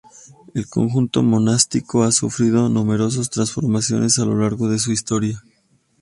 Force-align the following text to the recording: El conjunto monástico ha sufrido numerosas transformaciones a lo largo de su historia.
El 0.55 0.67
conjunto 0.67 1.21
monástico 1.21 2.01
ha 2.01 2.11
sufrido 2.11 2.69
numerosas 2.69 3.29
transformaciones 3.29 4.17
a 4.17 4.25
lo 4.25 4.35
largo 4.35 4.67
de 4.67 4.79
su 4.79 4.91
historia. 4.91 5.43